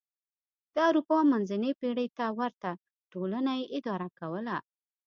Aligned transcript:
د 0.73 0.75
اروپا 0.89 1.17
منځنۍ 1.31 1.71
پېړۍ 1.79 2.07
ته 2.17 2.25
ورته 2.39 2.69
ټولنه 3.11 3.51
یې 3.59 3.65
اداره 3.77 4.09
کوله. 4.19 4.57